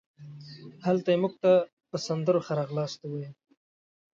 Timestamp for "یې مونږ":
1.13-1.33